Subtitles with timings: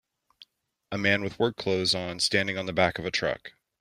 [0.91, 3.51] A man with work clothes on standing on the back of a truck.